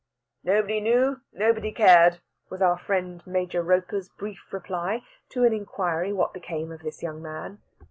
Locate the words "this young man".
6.81-7.59